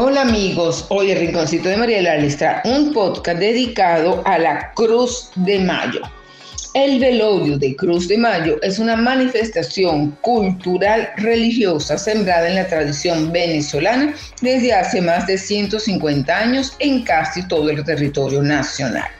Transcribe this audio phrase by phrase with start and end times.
[0.00, 5.28] Hola amigos, hoy el Rinconcito de Mariela les trae un podcast dedicado a la Cruz
[5.34, 6.02] de Mayo.
[6.72, 13.32] El velorio de Cruz de Mayo es una manifestación cultural religiosa sembrada en la tradición
[13.32, 19.17] venezolana desde hace más de 150 años en casi todo el territorio nacional.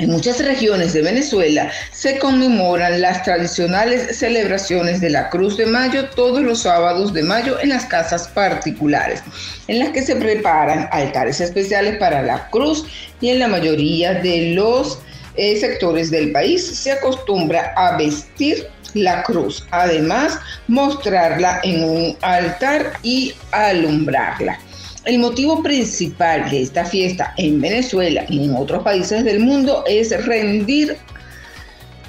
[0.00, 6.08] En muchas regiones de Venezuela se conmemoran las tradicionales celebraciones de la Cruz de Mayo
[6.08, 9.22] todos los sábados de mayo en las casas particulares,
[9.68, 12.86] en las que se preparan altares especiales para la cruz
[13.20, 15.00] y en la mayoría de los
[15.36, 22.94] eh, sectores del país se acostumbra a vestir la cruz, además mostrarla en un altar
[23.02, 24.58] y alumbrarla.
[25.06, 30.10] El motivo principal de esta fiesta en Venezuela y en otros países del mundo es
[30.26, 30.98] rendir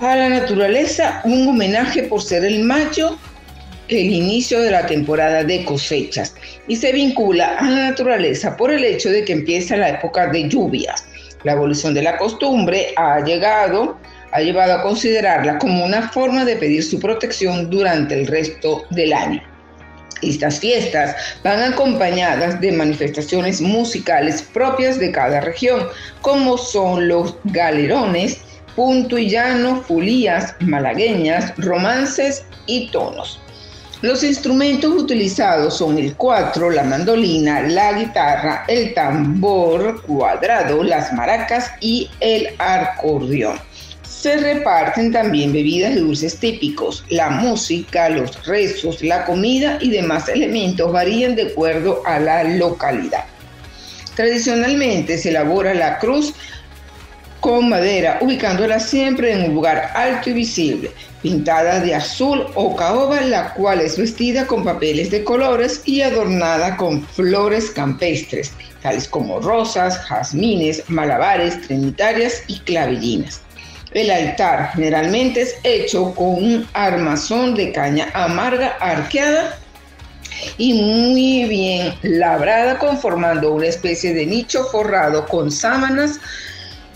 [0.00, 3.18] a la naturaleza un homenaje por ser el mayo
[3.88, 6.34] el inicio de la temporada de cosechas
[6.68, 10.48] y se vincula a la naturaleza por el hecho de que empieza la época de
[10.48, 11.06] lluvias.
[11.42, 13.98] La evolución de la costumbre ha llegado
[14.32, 19.12] ha llevado a considerarla como una forma de pedir su protección durante el resto del
[19.12, 19.53] año.
[20.30, 25.86] Estas fiestas van acompañadas de manifestaciones musicales propias de cada región,
[26.20, 28.38] como son los galerones,
[28.74, 33.40] punto y llano, fulías, malagueñas, romances y tonos.
[34.04, 41.70] Los instrumentos utilizados son el cuatro, la mandolina, la guitarra, el tambor cuadrado, las maracas
[41.80, 43.58] y el acordeón.
[44.24, 47.04] Se reparten también bebidas dulces típicos.
[47.10, 53.26] La música, los rezos, la comida y demás elementos varían de acuerdo a la localidad.
[54.16, 56.32] Tradicionalmente se elabora la cruz
[57.40, 63.20] con madera, ubicándola siempre en un lugar alto y visible, pintada de azul o caoba,
[63.20, 69.40] la cual es vestida con papeles de colores y adornada con flores campestres, tales como
[69.40, 73.43] rosas, jazmines, malabares, trinitarias y clavellinas.
[73.94, 79.56] El altar generalmente es hecho con un armazón de caña amarga arqueada
[80.58, 86.18] y muy bien labrada, conformando una especie de nicho forrado con sábanas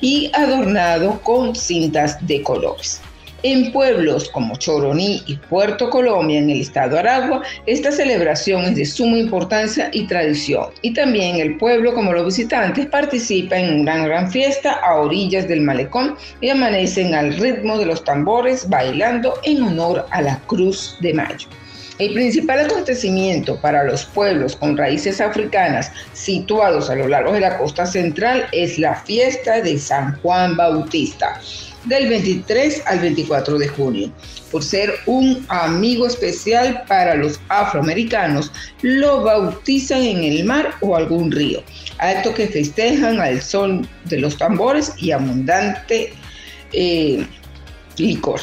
[0.00, 3.00] y adornado con cintas de colores.
[3.42, 8.84] En pueblos como Choroní y Puerto Colombia, en el estado Aragua, esta celebración es de
[8.84, 10.66] suma importancia y tradición.
[10.82, 15.62] Y también el pueblo, como los visitantes, participan en una gran fiesta a orillas del
[15.62, 21.14] malecón y amanecen al ritmo de los tambores bailando en honor a la Cruz de
[21.14, 21.48] Mayo.
[21.98, 27.56] El principal acontecimiento para los pueblos con raíces africanas situados a lo largo de la
[27.56, 31.40] costa central es la fiesta de San Juan Bautista
[31.84, 34.12] del 23 al 24 de junio.
[34.50, 38.52] Por ser un amigo especial para los afroamericanos,
[38.82, 41.62] lo bautizan en el mar o algún río,
[41.98, 46.12] acto que festejan al son de los tambores y abundante
[46.72, 47.24] eh,
[47.96, 48.40] licor.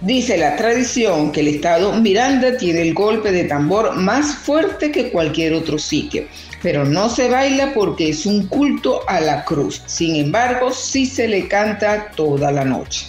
[0.00, 5.10] Dice la tradición que el estado Miranda tiene el golpe de tambor más fuerte que
[5.10, 6.24] cualquier otro sitio,
[6.62, 9.82] pero no se baila porque es un culto a la cruz.
[9.86, 13.06] Sin embargo, sí se le canta toda la noche.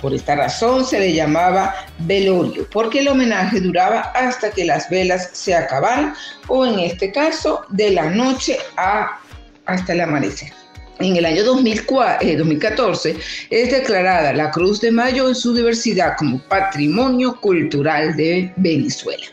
[0.00, 5.30] Por esta razón se le llamaba velorio, porque el homenaje duraba hasta que las velas
[5.32, 6.14] se acabaran,
[6.48, 9.20] o en este caso, de la noche a
[9.64, 10.52] hasta el amanecer.
[10.98, 13.18] En el año 2014 eh,
[13.50, 19.26] es declarada la Cruz de Mayo en su diversidad como Patrimonio Cultural de Venezuela.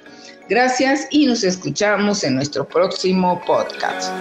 [0.54, 4.14] Gracias y nos escuchamos en nuestro próximo podcast.